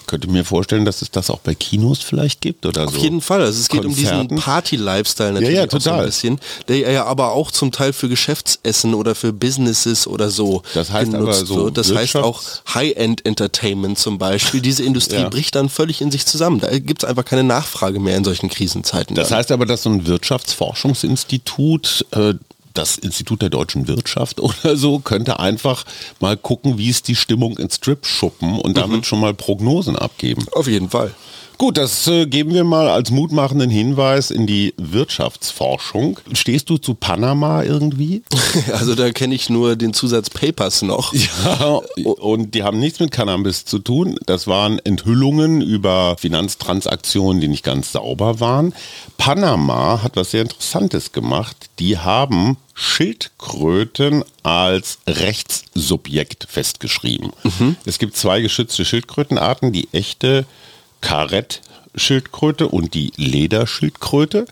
[0.00, 2.96] Ich könnte mir vorstellen, dass es das auch bei Kinos vielleicht gibt oder so.
[2.96, 3.42] Auf jeden Fall.
[3.42, 4.28] Also es geht um Konzerten.
[4.28, 6.00] diesen Party-Lifestyle natürlich Ja, ja, auch so total.
[6.00, 10.62] ein bisschen, der ja aber auch zum Teil für Geschäftsessen oder für Businesses oder so
[10.74, 11.76] Das heißt aber genutzt so wird.
[11.78, 12.42] Das heißt auch
[12.74, 14.60] High-End-Entertainment zum Beispiel.
[14.60, 15.28] Diese Industrie Ja.
[15.28, 16.60] bricht dann völlig in sich zusammen.
[16.60, 19.16] Da gibt es einfach keine Nachfrage mehr in solchen Krisenzeiten.
[19.16, 19.38] Das dann.
[19.38, 22.34] heißt aber, dass so ein Wirtschaftsforschungsinstitut, äh,
[22.74, 25.84] das Institut der deutschen Wirtschaft oder so, könnte einfach
[26.20, 30.44] mal gucken, wie ist die Stimmung in Strip-Schuppen und damit schon mal Prognosen abgeben.
[30.52, 31.14] Auf jeden Fall.
[31.58, 36.20] Gut, das äh, geben wir mal als mutmachenden Hinweis in die Wirtschaftsforschung.
[36.32, 38.22] Stehst du zu Panama irgendwie?
[38.72, 41.12] Also da kenne ich nur den Zusatz Papers noch.
[41.14, 44.18] Ja, und die haben nichts mit Cannabis zu tun.
[44.26, 48.74] Das waren Enthüllungen über Finanztransaktionen, die nicht ganz sauber waren.
[49.18, 51.56] Panama hat was sehr Interessantes gemacht.
[51.78, 57.32] Die haben Schildkröten als Rechtssubjekt festgeschrieben.
[57.84, 60.46] Es gibt zwei geschützte Schildkrötenarten, die echte
[61.00, 64.46] Karett-Schildkröte und die Lederschildkröte,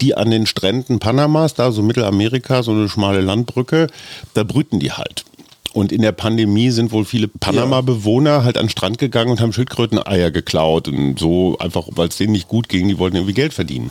[0.00, 3.88] die an den Stränden Panamas, da so Mittelamerika, so eine schmale Landbrücke,
[4.34, 5.24] da brüten die halt.
[5.72, 9.52] Und in der Pandemie sind wohl viele Panama-Bewohner halt an den Strand gegangen und haben
[9.52, 13.52] Schildkröteneier geklaut und so einfach, weil es denen nicht gut ging, die wollten irgendwie Geld
[13.52, 13.90] verdienen.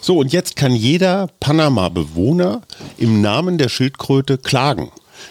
[0.00, 2.62] So, und jetzt kann jeder Panama-Bewohner
[2.96, 4.90] im Namen der Schildkröte klagen.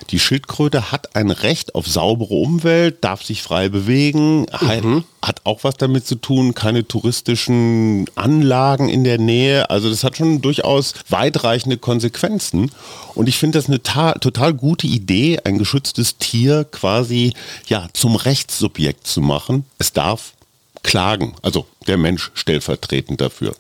[0.10, 5.04] Die Schildkröte hat ein Recht auf saubere Umwelt, darf sich frei bewegen, mhm.
[5.21, 9.69] hat auch was damit zu tun, keine touristischen Anlagen in der Nähe.
[9.69, 12.71] Also das hat schon durchaus weitreichende Konsequenzen.
[13.15, 17.34] Und ich finde das eine total gute Idee, ein geschütztes Tier quasi
[17.67, 19.65] ja zum Rechtssubjekt zu machen.
[19.78, 20.34] Es darf
[20.84, 23.56] klagen, also der Mensch stellvertretend dafür.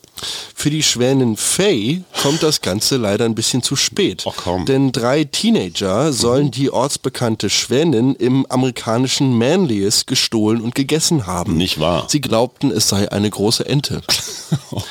[0.53, 4.23] Für die Schwänin Faye kommt das Ganze leider ein bisschen zu spät.
[4.25, 4.65] Oh, komm.
[4.65, 11.55] Denn drei Teenager sollen die ortsbekannte Schwänin im amerikanischen Manlius gestohlen und gegessen haben.
[11.55, 12.07] Nicht wahr?
[12.09, 14.01] Sie glaubten, es sei eine große Ente.
[14.71, 14.81] oh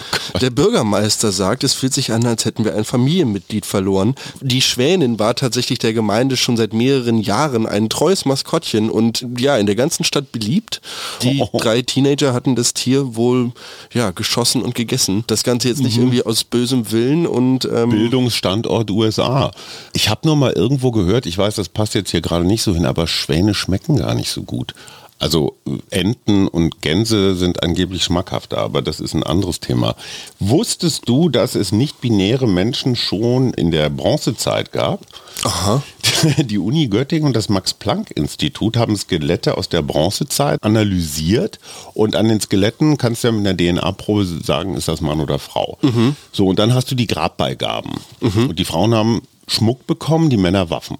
[0.41, 4.15] Der Bürgermeister sagt, es fühlt sich an, als hätten wir ein Familienmitglied verloren.
[4.41, 9.59] Die Schwänin war tatsächlich der Gemeinde schon seit mehreren Jahren ein treues Maskottchen und ja,
[9.59, 10.81] in der ganzen Stadt beliebt.
[11.23, 11.59] Die oh.
[11.59, 13.53] drei Teenager hatten das Tier wohl
[13.93, 15.25] ja, geschossen und gegessen.
[15.27, 16.05] Das Ganze jetzt nicht mhm.
[16.05, 19.51] irgendwie aus bösem Willen und ähm Bildungsstandort USA.
[19.93, 22.73] Ich habe nur mal irgendwo gehört, ich weiß, das passt jetzt hier gerade nicht so
[22.73, 24.75] hin, aber Schwäne schmecken gar nicht so gut.
[25.19, 25.57] Also
[25.91, 29.97] Enten und Gänse sind angeblich schmackhafter, aber das ist ein anderes Thema.
[30.39, 35.01] Wusstest du, dass es nicht-binäre Menschen schon in der Bronzezeit gab?
[35.43, 35.83] Aha.
[36.39, 41.59] Die Uni Göttingen und das Max-Planck-Institut haben Skelette aus der Bronzezeit analysiert
[41.95, 45.39] und an den Skeletten kannst du ja mit einer DNA-Probe sagen, ist das Mann oder
[45.39, 45.79] Frau.
[45.83, 46.17] Mhm.
[46.33, 47.93] So, und dann hast du die Grabbeigaben.
[48.21, 48.49] Mhm.
[48.51, 50.99] Und die Frauen haben Schmuck bekommen, die Männer Waffen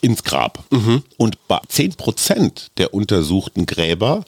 [0.00, 0.64] ins Grab.
[0.70, 1.02] Mhm.
[1.16, 4.24] Und bei 10 Prozent der untersuchten Gräber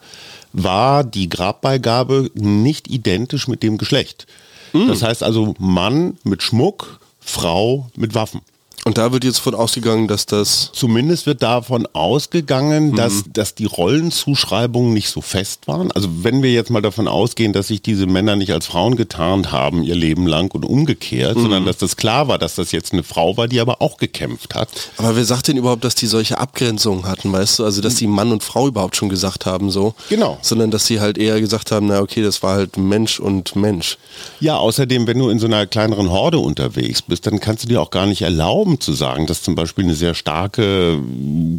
[0.52, 4.26] war die Grabbeigabe nicht identisch mit dem Geschlecht.
[4.72, 4.88] Mhm.
[4.88, 8.40] Das heißt also Mann mit Schmuck, Frau mit Waffen.
[8.90, 10.72] Und da wird jetzt von ausgegangen, dass das...
[10.72, 12.96] Zumindest wird davon ausgegangen, mhm.
[12.96, 15.92] dass, dass die Rollenzuschreibungen nicht so fest waren.
[15.92, 19.52] Also wenn wir jetzt mal davon ausgehen, dass sich diese Männer nicht als Frauen getarnt
[19.52, 21.42] haben ihr Leben lang und umgekehrt, mhm.
[21.42, 24.56] sondern dass das klar war, dass das jetzt eine Frau war, die aber auch gekämpft
[24.56, 24.70] hat.
[24.96, 27.64] Aber wer sagt denn überhaupt, dass die solche Abgrenzungen hatten, weißt du?
[27.66, 29.94] Also dass die Mann und Frau überhaupt schon gesagt haben so.
[30.08, 30.36] Genau.
[30.42, 33.98] Sondern dass sie halt eher gesagt haben, na okay, das war halt Mensch und Mensch.
[34.40, 37.80] Ja, außerdem, wenn du in so einer kleineren Horde unterwegs bist, dann kannst du dir
[37.80, 40.98] auch gar nicht erlauben, zu sagen, dass zum Beispiel eine sehr starke,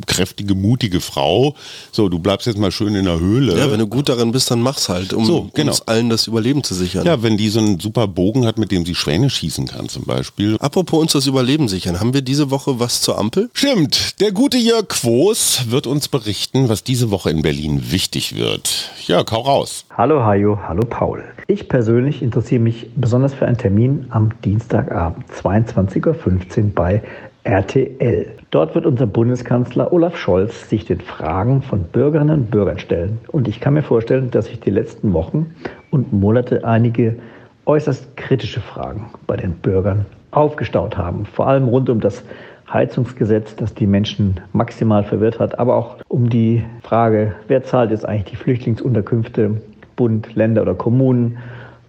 [0.06, 1.56] kräftige, mutige Frau,
[1.92, 3.58] so, du bleibst jetzt mal schön in der Höhle.
[3.58, 5.72] Ja, wenn du gut darin bist, dann mach's halt, um so, genau.
[5.72, 7.06] uns allen das Überleben zu sichern.
[7.06, 10.04] Ja, wenn die so einen super Bogen hat, mit dem sie Schwäne schießen kann zum
[10.04, 10.58] Beispiel.
[10.60, 13.50] Apropos uns das Überleben sichern, haben wir diese Woche was zur Ampel?
[13.54, 18.92] Stimmt, der gute Jörg Quos wird uns berichten, was diese Woche in Berlin wichtig wird.
[19.06, 19.86] Jörg, hau raus.
[19.98, 21.24] Hallo Hajo, hallo Paul.
[21.48, 27.04] Ich persönlich interessiere mich besonders für einen Termin am Dienstagabend, 22.15 Uhr bei
[27.44, 28.28] RTL.
[28.52, 33.20] Dort wird unser Bundeskanzler Olaf Scholz sich den Fragen von Bürgerinnen und Bürgern stellen.
[33.30, 35.56] Und ich kann mir vorstellen, dass sich die letzten Wochen
[35.90, 37.16] und Monate einige
[37.66, 41.26] äußerst kritische Fragen bei den Bürgern aufgestaut haben.
[41.26, 42.24] Vor allem rund um das
[42.72, 48.06] Heizungsgesetz, das die Menschen maximal verwirrt hat, aber auch um die Frage, wer zahlt jetzt
[48.06, 49.62] eigentlich die Flüchtlingsunterkünfte,
[49.96, 51.38] Bund, Länder oder Kommunen,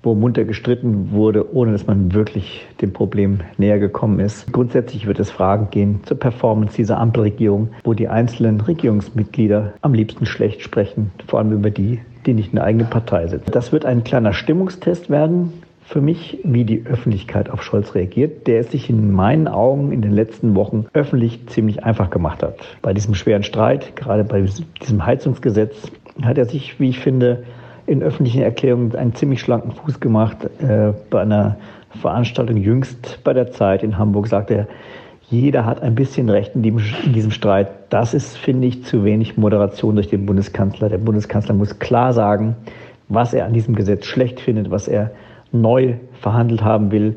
[0.03, 4.53] wo munter gestritten wurde, ohne dass man wirklich dem Problem näher gekommen ist.
[4.53, 10.27] Grundsätzlich wird es Fragen gehen zur Performance dieser Ampelregierung, wo die einzelnen Regierungsmitglieder am liebsten
[10.27, 13.43] schlecht sprechen, vor allem über die, die nicht in der eigenen Partei sind.
[13.55, 15.53] Das wird ein kleiner Stimmungstest werden
[15.85, 20.01] für mich, wie die Öffentlichkeit auf Scholz reagiert, der es sich in meinen Augen in
[20.01, 22.57] den letzten Wochen öffentlich ziemlich einfach gemacht hat.
[22.81, 24.47] Bei diesem schweren Streit, gerade bei
[24.81, 25.91] diesem Heizungsgesetz,
[26.23, 27.45] hat er sich, wie ich finde,
[27.87, 30.39] in öffentlichen Erklärungen einen ziemlich schlanken Fuß gemacht.
[30.61, 31.57] Äh, bei einer
[32.01, 34.69] Veranstaltung jüngst bei der Zeit in Hamburg sagte er,
[35.29, 37.69] jeder hat ein bisschen Recht in, in diesem Streit.
[37.89, 40.91] Das ist, finde ich, zu wenig Moderation durch den Bundeskanzler.
[40.91, 42.55] Der Bundeskanzler muss klar sagen,
[43.09, 45.11] was er an diesem Gesetz schlecht findet, was er
[45.51, 47.17] neu verhandelt haben will.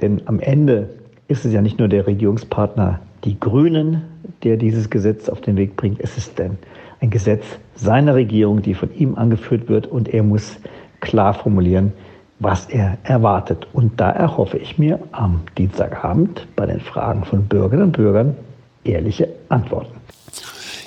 [0.00, 0.90] Denn am Ende
[1.28, 4.02] ist es ja nicht nur der Regierungspartner, die Grünen,
[4.42, 6.00] der dieses Gesetz auf den Weg bringt.
[6.00, 6.58] Es ist denn
[7.00, 10.56] ein Gesetz seiner Regierung, die von ihm angeführt wird, und er muss
[11.00, 11.92] klar formulieren,
[12.38, 13.66] was er erwartet.
[13.72, 18.36] Und da erhoffe ich mir am Dienstagabend bei den Fragen von Bürgerinnen und Bürgern
[18.84, 19.98] ehrliche Antworten.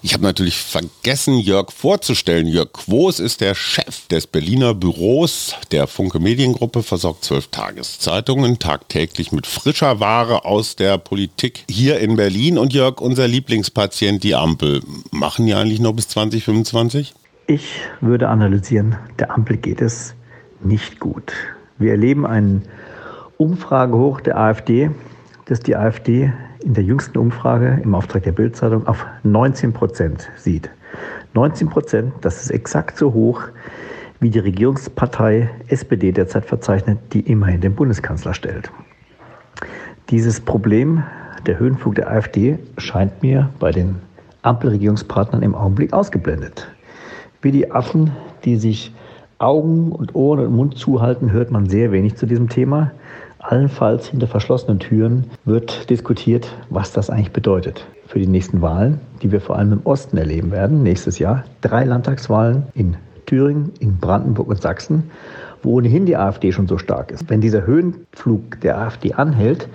[0.03, 2.47] Ich habe natürlich vergessen, Jörg vorzustellen.
[2.47, 9.31] Jörg Quos ist der Chef des Berliner Büros der Funke Mediengruppe, versorgt zwölf Tageszeitungen, tagtäglich
[9.31, 12.57] mit frischer Ware aus der Politik hier in Berlin.
[12.57, 17.13] Und Jörg, unser Lieblingspatient, die Ampel, machen die eigentlich noch bis 2025?
[17.45, 20.15] Ich würde analysieren, der Ampel geht es
[20.63, 21.31] nicht gut.
[21.77, 22.63] Wir erleben einen
[23.37, 24.89] Umfragehoch der AfD,
[25.51, 26.31] dass die AfD
[26.63, 30.69] in der jüngsten Umfrage im Auftrag der Bildzeitung auf 19 Prozent sieht.
[31.33, 33.41] 19 Prozent, das ist exakt so hoch,
[34.21, 38.71] wie die Regierungspartei SPD derzeit verzeichnet, die immerhin den Bundeskanzler stellt.
[40.09, 41.03] Dieses Problem
[41.45, 43.97] der Höhenflug der AfD scheint mir bei den
[44.43, 46.69] Ampelregierungspartnern im Augenblick ausgeblendet.
[47.41, 48.11] Wie die Affen,
[48.45, 48.95] die sich
[49.37, 52.91] Augen und Ohren und Mund zuhalten, hört man sehr wenig zu diesem Thema.
[53.41, 59.31] Allenfalls hinter verschlossenen Türen wird diskutiert, was das eigentlich bedeutet für die nächsten Wahlen, die
[59.31, 61.43] wir vor allem im Osten erleben werden, nächstes Jahr.
[61.61, 65.09] Drei Landtagswahlen in Thüringen, in Brandenburg und Sachsen,
[65.63, 67.29] wo ohnehin die AfD schon so stark ist.
[67.29, 69.69] Wenn dieser Höhenflug der AfD anhält,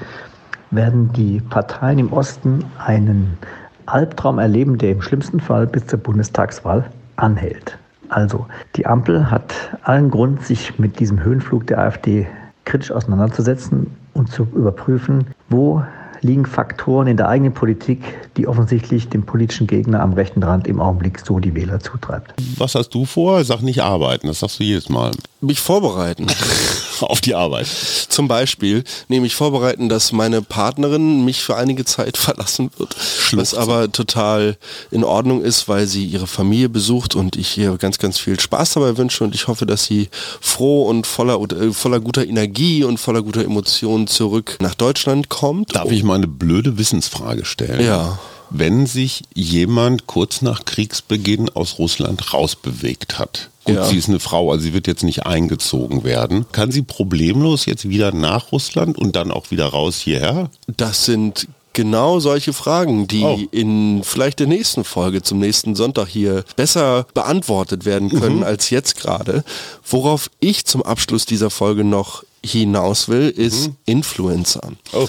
[0.70, 3.38] werden die Parteien im Osten einen
[3.86, 6.84] Albtraum erleben, der im schlimmsten Fall bis zur Bundestagswahl
[7.16, 7.78] anhält.
[8.08, 12.26] Also, die Ampel hat allen Grund, sich mit diesem Höhenflug der AfD
[12.66, 15.82] kritisch auseinanderzusetzen und zu überprüfen, wo
[16.20, 18.00] liegen Faktoren in der eigenen Politik,
[18.36, 22.34] die offensichtlich dem politischen Gegner am rechten Rand im Augenblick so die Wähler zutreibt.
[22.58, 23.44] Was hast du vor?
[23.44, 25.12] Sag nicht arbeiten, das sagst du jedes Mal.
[25.46, 26.26] Mich vorbereiten.
[27.00, 27.68] Auf die Arbeit.
[28.08, 32.96] Zum Beispiel nämlich vorbereiten, dass meine Partnerin mich für einige Zeit verlassen wird.
[33.32, 34.56] Was aber total
[34.90, 38.74] in Ordnung ist, weil sie ihre Familie besucht und ich ihr ganz, ganz viel Spaß
[38.74, 40.08] dabei wünsche und ich hoffe, dass sie
[40.40, 45.74] froh und voller, äh, voller guter Energie und voller guter Emotionen zurück nach Deutschland kommt.
[45.76, 47.84] Darf ich mal eine blöde Wissensfrage stellen?
[47.84, 48.18] Ja.
[48.50, 53.84] Wenn sich jemand kurz nach Kriegsbeginn aus Russland rausbewegt hat, gut, Ja.
[53.86, 57.88] sie ist eine Frau, also sie wird jetzt nicht eingezogen werden, kann sie problemlos jetzt
[57.88, 60.50] wieder nach Russland und dann auch wieder raus hierher?
[60.68, 63.38] Das sind genau solche Fragen, die Oh.
[63.50, 68.96] in vielleicht der nächsten Folge zum nächsten Sonntag hier besser beantwortet werden können als jetzt
[68.98, 69.44] gerade.
[69.84, 74.70] Worauf ich zum Abschluss dieser Folge noch hinaus will, ist Influencer.
[74.92, 75.06] Oh.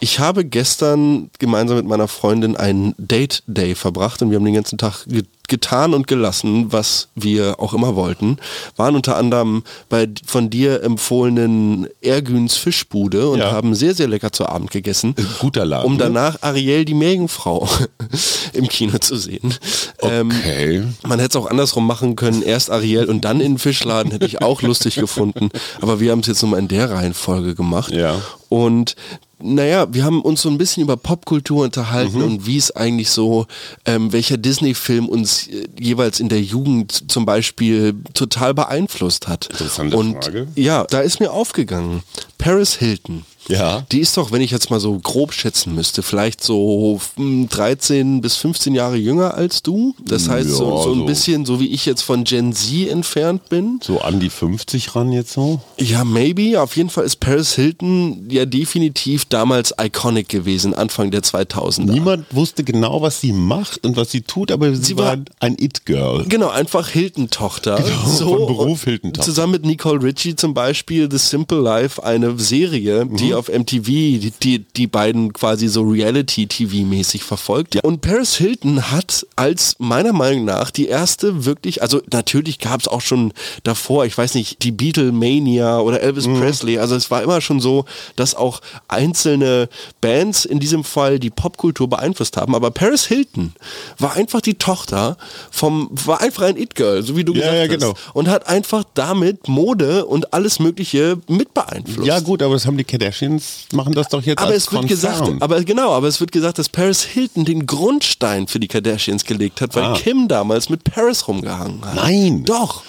[0.00, 4.54] Ich habe gestern gemeinsam mit meiner Freundin einen Date Day verbracht und wir haben den
[4.54, 8.36] ganzen Tag ge getan und gelassen, was wir auch immer wollten.
[8.76, 13.50] Waren unter anderem bei von dir empfohlenen Ergüns Fischbude und Ja.
[13.50, 15.14] haben sehr, sehr lecker zu Abend gegessen.
[15.38, 16.00] Guter Laden, Um ne?
[16.00, 17.66] danach Ariel die Meerjungfrau
[18.52, 19.54] im Kino zu sehen.
[20.02, 20.82] Ähm, Okay.
[21.06, 22.42] man hätte es auch andersrum machen können.
[22.42, 25.48] Erst Ariel und dann in den Fischladen hätte ich auch lustig gefunden.
[25.80, 27.90] Aber wir haben es jetzt nur mal in der Reihenfolge gemacht.
[27.90, 28.20] Ja.
[28.50, 28.96] Und
[29.40, 33.46] naja, wir haben uns so ein bisschen über Popkultur unterhalten und wie es eigentlich so,
[33.84, 39.46] ähm, welcher Disney-Film uns äh, jeweils in der Jugend zum Beispiel total beeinflusst hat.
[39.46, 40.48] Interessante und Frage.
[40.56, 42.02] ja, da ist mir aufgegangen,
[42.38, 43.24] Paris Hilton.
[43.48, 43.86] Ja.
[43.92, 48.20] Die ist doch, wenn ich jetzt mal so grob schätzen müsste, vielleicht so hm, 13
[48.20, 49.94] bis 15 Jahre jünger als du.
[50.04, 51.04] Das heißt, so, Ja, so ein so.
[51.06, 53.80] bisschen, so wie ich jetzt von Gen Z entfernt bin.
[53.82, 55.62] So an die 50 ran jetzt so?
[55.80, 56.60] Ja, maybe.
[56.60, 61.90] Auf jeden Fall ist Paris Hilton ja definitiv damals iconic gewesen, Anfang der 2000er.
[61.90, 65.24] Niemand wusste genau, was sie macht und was sie tut, aber sie, Sie war war-
[65.40, 66.26] ein It-Girl.
[66.28, 67.76] Genau, einfach Hilton-Tochter.
[67.76, 67.96] Genau,
[68.36, 69.24] von Beruf Hilton-Tochter.
[69.24, 73.16] Zusammen mit Nicole Ritchie zum Beispiel The Simple Life, eine Serie, Mhm.
[73.16, 77.74] die auf MTV die, die, die beiden quasi so Reality-TV-mäßig verfolgt.
[77.74, 77.80] Ja.
[77.82, 82.88] Und Paris Hilton hat als meiner Meinung nach die erste wirklich, also natürlich gab es
[82.88, 86.40] auch schon davor, ich weiß nicht, die Beatlemania oder Elvis Mhm.
[86.40, 87.84] Presley, also es war immer schon so,
[88.16, 89.68] dass auch einzelne
[90.00, 93.52] Bands in diesem Fall die Popkultur beeinflusst haben, aber Paris Hilton
[93.98, 95.16] war einfach die Tochter
[95.50, 97.70] vom, war einfach ein It-Girl, so wie du Ja, gesagt ja, hast.
[97.80, 97.94] genau.
[98.14, 102.06] Und hat einfach damit Mode und alles Mögliche mit beeinflusst.
[102.06, 105.24] Ja gut, aber das haben die Kardashians, machen das doch jetzt aber es wird Konzern.
[105.26, 109.24] gesagt, aber genau, aber es wird gesagt, dass Paris Hilton den Grundstein für die Kardashians
[109.24, 109.94] gelegt hat, weil Ah.
[109.96, 111.94] Kim damals mit Paris rumgehangen hat.
[111.94, 112.44] Nein.
[112.44, 112.82] Doch.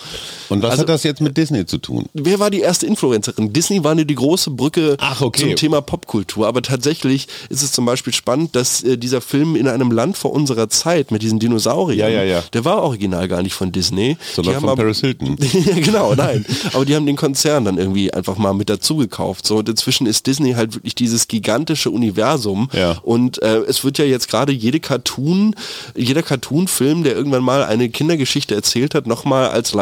[0.49, 2.05] Und was Also- hat das jetzt mit Disney zu tun?
[2.13, 3.53] Wer war die erste Influencerin?
[3.53, 5.41] Disney war nur die große Brücke Ach, okay.
[5.41, 6.47] zum Thema Popkultur.
[6.47, 10.31] Aber tatsächlich ist es zum Beispiel spannend, dass äh, dieser Film in einem Land vor
[10.33, 12.43] unserer Zeit mit diesen Dinosauriern, Ja, ja, ja.
[12.53, 14.17] der war original gar nicht von Disney.
[14.33, 15.37] Sondern Die von aber- Paris Hilton.
[15.75, 16.45] genau, nein.
[16.73, 19.45] Aber die haben den Konzern dann irgendwie einfach mal mit dazu gekauft.
[19.45, 22.69] So, und inzwischen ist Disney halt wirklich dieses gigantische Universum.
[23.03, 25.55] Und äh, es wird ja jetzt gerade jede Cartoon,
[25.95, 29.73] jeder Cartoon-Film, der irgendwann mal eine Kindergeschichte erzählt hat, nochmal als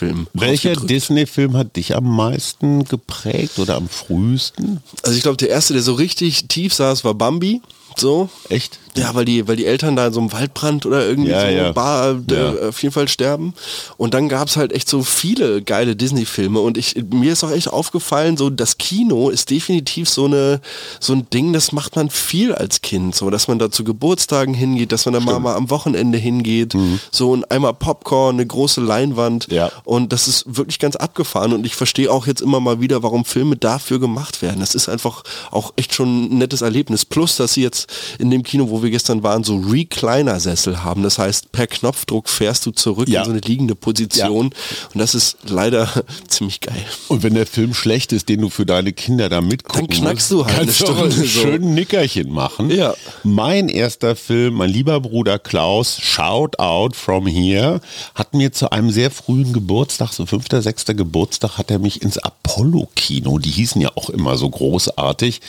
[0.00, 0.26] Live-Action-Film.
[0.34, 0.76] Welcher.
[0.76, 4.82] Disney-Film hat dich am meisten geprägt oder am frühesten?
[5.02, 7.60] Also ich glaube, der erste, der so richtig tief saß, war Bambi.
[7.96, 8.28] So.
[8.48, 8.78] Echt?
[8.96, 11.46] Ja, weil die, weil die Eltern da in so einem Waldbrand oder irgendwie Ja, so
[11.48, 11.72] ja.
[11.72, 12.68] Bar, äh, Ja.
[12.68, 13.52] auf jeden Fall sterben.
[13.98, 17.68] Und dann gab's halt echt so viele geile Disney-Filme und ich, mir ist auch echt
[17.68, 20.60] aufgefallen, so das Kino ist definitiv so eine,
[20.98, 24.54] so ein Ding, das macht man viel als Kind, so, dass man da zu Geburtstagen
[24.54, 26.74] hingeht, dass man da mal, mal am Wochenende hingeht,
[27.10, 29.54] so und einmal Popcorn, eine große Leinwand Mhm.
[29.54, 29.70] Ja.
[29.84, 33.24] und das ist wirklich ganz abgefahren und ich verstehe auch jetzt immer mal wieder, warum
[33.26, 34.60] Filme dafür gemacht werden.
[34.60, 37.04] Das ist einfach auch echt schon ein nettes Erlebnis.
[37.04, 41.02] Plus, dass sie jetzt dass in dem Kino, wo wir gestern waren, so Recliner-Sessel haben.
[41.02, 43.20] Das heißt, per Knopfdruck fährst du zurück Ja.
[43.20, 44.46] in so eine liegende Position.
[44.94, 45.88] Und das ist leider
[46.28, 46.84] ziemlich geil.
[47.08, 50.30] Und wenn der Film schlecht ist, den du für deine Kinder da mitgucken Dann knackst
[50.32, 51.40] musst, du halt kannst eine du Stunde einen so.
[51.40, 52.70] schönen Nickerchen machen.
[52.70, 52.94] Ja.
[53.22, 57.80] Mein erster Film, mein lieber Bruder Klaus, Shout Out From Here,
[58.14, 62.18] hat mir zu einem sehr frühen Geburtstag, so fünfter, sechster Geburtstag, hat er mich ins
[62.18, 65.40] Apollo-Kino, die hießen ja auch immer so großartig,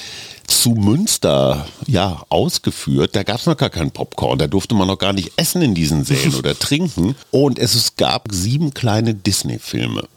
[0.48, 3.16] zu Münster ja ausgeführt.
[3.16, 5.76] Da gab es noch gar keinen Popcorn, da durfte man noch gar nicht essen in
[5.76, 7.16] diesen Sälen oder trinken.
[7.32, 10.08] Und es, es gab sieben kleine Disney-Filme.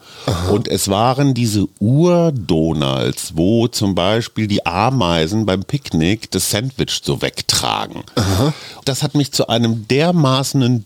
[0.51, 7.23] Und es waren diese Ur-Donalds, wo zum Beispiel die Ameisen beim Picknick das Sandwich so
[7.23, 8.03] wegtragen.
[8.85, 10.85] Das hat mich zu einem dermaßenen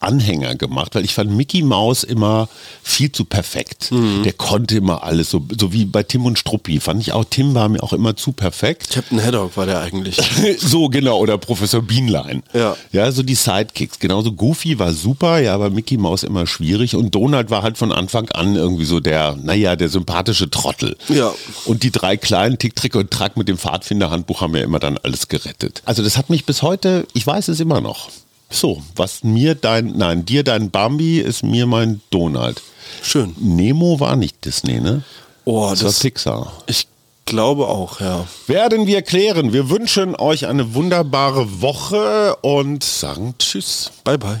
[0.00, 2.48] Donald-Anhänger gemacht, weil ich fand Mickey Mouse immer
[2.82, 3.90] viel zu perfekt.
[4.24, 6.80] Der konnte immer alles, so, so wie bei Tim und Struppi.
[6.80, 8.90] Fand ich auch, Tim war mir auch immer zu perfekt.
[8.90, 10.16] Captain Haddock war der eigentlich.
[10.58, 12.42] so genau, oder Professor Bienlein.
[12.52, 12.76] Ja.
[12.92, 13.98] Ja, so die Sidekicks.
[13.98, 16.96] Genauso Goofy war super, ja, aber Mickey Mouse immer schwierig.
[16.96, 20.96] Und Donald war halt von Anfang an irgendwie so der, naja, der sympathische Trottel.
[21.08, 21.32] Ja.
[21.64, 24.98] Und die drei kleinen Tick, Trick und Track mit dem Pfadfinderhandbuch haben ja immer dann
[24.98, 25.82] alles gerettet.
[25.84, 28.08] Also das hat mich bis heute, ich weiß es immer noch.
[28.50, 32.60] So, was mir dein, nein, dir dein Bambi ist mir mein Donald.
[33.02, 33.34] Schön.
[33.38, 35.02] Nemo war nicht Disney, ne?
[35.44, 36.52] Oh, Das war das, Pixar.
[36.66, 36.86] ich
[37.26, 38.26] glaube auch, ja.
[38.48, 39.52] Werden wir klären.
[39.52, 43.92] Wir wünschen euch eine wunderbare Woche und sagen Tschüss.
[44.04, 44.40] Bye, bye.